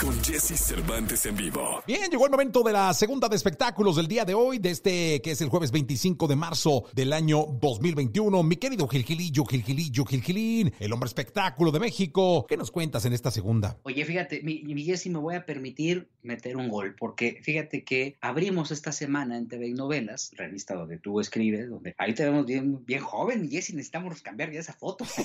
[0.00, 1.82] con Jesse Cervantes en vivo.
[1.86, 5.20] Bien, llegó el momento de la segunda de espectáculos del día de hoy, de este
[5.22, 8.42] que es el jueves 25 de marzo del año 2021.
[8.42, 12.46] Mi querido Gilgilillo, Gilgilillo, Gilgilín, el hombre espectáculo de México.
[12.48, 13.78] ¿Qué nos cuentas en esta segunda?
[13.82, 18.16] Oye, fíjate, mi, mi Jessy, me voy a permitir meter un gol, porque fíjate que
[18.20, 22.46] abrimos esta semana en TV y Novelas, revista donde tú escribes, donde ahí te vemos
[22.46, 25.04] bien, bien joven, mi Jessy, necesitamos cambiar ya esa foto.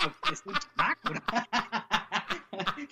[0.00, 1.20] Porque es un chamaco, ¿no?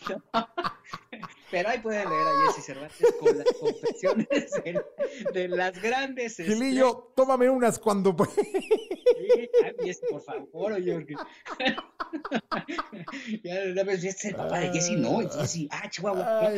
[1.51, 4.29] Pero ahí pueden leer a Jessy Cervantes con las confesiones
[4.65, 4.85] de,
[5.33, 8.17] de las grandes Gilillo, tómame unas cuando...
[8.35, 9.49] Sí,
[9.83, 11.15] Jessy, por favor, oye, porque...
[13.43, 16.49] ya, vez este es el papá de Jessy, no, es Jessy, ah, Chihuahua.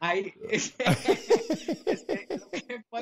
[0.00, 0.84] Ay, este,
[1.86, 2.25] este,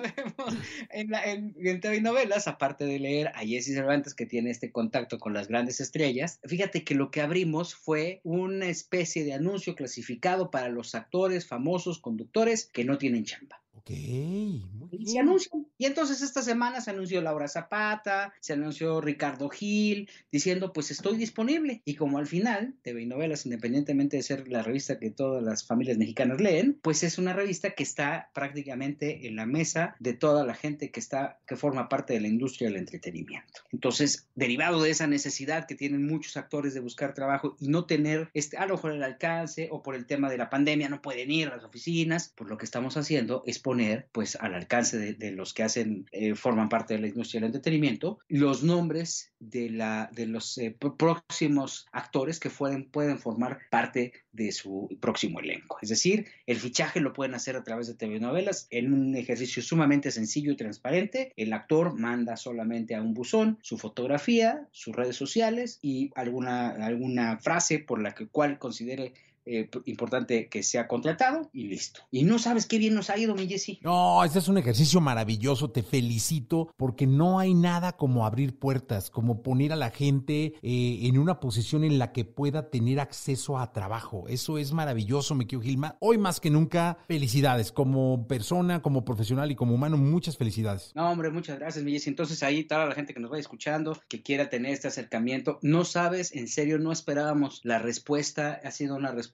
[0.01, 0.57] podemos
[0.91, 4.71] en, la, en, en TV novelas, aparte de leer a Jessy Cervantes, que tiene este
[4.73, 9.75] contacto con las grandes estrellas, fíjate que lo que abrimos fue una especie de anuncio
[9.75, 13.64] clasificado para los actores, famosos, conductores que no tienen chamba.
[13.87, 15.29] Ok, muy Y se bien.
[15.29, 15.67] anuncian.
[15.77, 21.19] Y entonces esta semana se anunció Laura Zapata, se anunció Ricardo Gil, diciendo pues estoy
[21.19, 21.83] disponible.
[21.85, 25.67] Y como al final, TV y Novelas, independientemente de ser la revista que todas las
[25.67, 30.47] familias mexicanas leen, pues es una revista que está prácticamente en la mesa de toda
[30.47, 33.61] la gente que está, que forma parte de la industria del entretenimiento.
[33.71, 38.31] Entonces, derivado de esa necesidad que tienen muchos actores de buscar trabajo y no tener
[38.33, 41.31] este, a lo mejor el alcance o por el tema de la pandemia no pueden
[41.31, 45.31] ir a las oficinas, pues lo que estamos haciendo es poner pues al alcance de,
[45.33, 50.09] los que hacen, eh, forman parte de la industria del entretenimiento, los nombres de, la,
[50.13, 55.79] de los eh, pr- próximos actores que pueden, pueden formar parte de su próximo elenco.
[55.83, 59.61] Es decir, el fichaje lo pueden hacer a través de TV novelas en un ejercicio
[59.61, 61.33] sumamente sencillo y transparente.
[61.37, 67.39] El actor manda solamente a un buzón su fotografía, sus redes sociales y alguna, alguna
[67.39, 69.15] frase por la que cual considere
[69.47, 72.01] eh, importante que sea contratado y listo.
[72.11, 73.79] Y no sabes qué bien nos ha ido, mi Jessy.
[73.83, 79.11] No, este es un ejercicio maravilloso, te felicito, porque no hay nada como abrir puertas,
[79.11, 83.59] como poner a la gente eh, en una posición en la que pueda tener acceso
[83.59, 84.25] a trabajo.
[84.29, 85.97] Eso es maravilloso, quiero Gilma.
[86.01, 87.73] Hoy más que nunca, felicidades.
[87.73, 90.93] Como persona, como profesional y como humano, muchas felicidades.
[90.95, 92.11] No, hombre, muchas gracias, mi Jessy.
[92.11, 95.85] Entonces ahí toda la gente que nos vaya escuchando, que quiera tener este acercamiento, no
[95.85, 98.61] sabes, en serio, no esperábamos la respuesta.
[98.65, 99.34] Ha sido una respuesta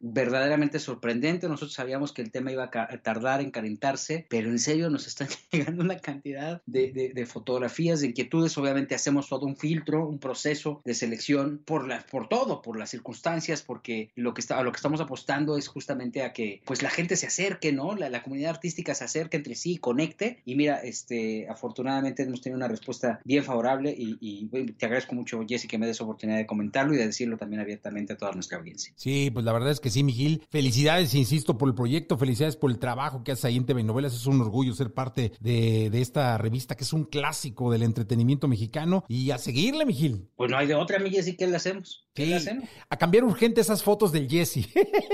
[0.00, 1.48] verdaderamente sorprendente.
[1.48, 5.28] Nosotros sabíamos que el tema iba a tardar en calentarse, pero en serio nos están
[5.52, 8.56] llegando una cantidad de, de- de fotografías, de inquietudes.
[8.58, 12.90] Obviamente hacemos todo un filtro, un proceso de selección por, la, por todo, por las
[12.90, 16.82] circunstancias, porque lo que, está, a lo que estamos apostando es justamente a que pues
[16.82, 17.94] la gente se acerque, ¿no?
[17.96, 20.42] La, la comunidad artística se acerque entre sí, conecte.
[20.44, 25.40] Y mira, este, afortunadamente hemos tenido una respuesta bien favorable y, y, te agradezco mucho,
[25.46, 28.58] Jessy, que me des oportunidad de comentarlo y de decirlo también abiertamente a toda nuestra
[28.58, 28.92] audiencia.
[28.96, 30.42] Sí, pues la verdad es que sí, Miguel.
[30.50, 34.14] Felicidades, insisto, por el proyecto, felicidades por el trabajo que haces ahí en TV Novelas.
[34.14, 38.48] Es un orgullo ser parte de, de esta revista que es un clásico del entretenimiento
[38.48, 39.04] mexicano.
[39.08, 40.28] Y a seguirle, Miguel.
[40.36, 42.08] Pues no hay de otra, mi Jessy, ¿qué le hacemos?
[42.14, 42.50] ¿Qué le Sí,
[42.88, 44.68] a cambiar urgente esas fotos del Jesse.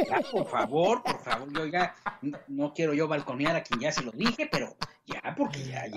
[0.08, 3.92] Ya, por favor, por favor, yo ya no, no quiero yo balconear a quien ya
[3.92, 5.96] se lo dije, pero ya, porque ya, Jessy,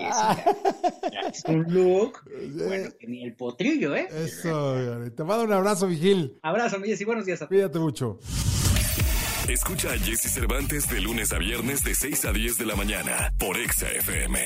[1.10, 2.20] ya, ya es un look,
[2.54, 4.08] bueno, que ni el potrillo, ¿eh?
[4.10, 4.76] Eso,
[5.16, 6.38] te mando un abrazo, Miguel.
[6.42, 7.48] Abrazo, mi Jessy, buenos días a todos.
[7.48, 8.18] Cuídate mucho.
[9.48, 13.32] Escucha a Jesse Cervantes de lunes a viernes de 6 a 10 de la mañana
[13.38, 14.38] por Exa FM.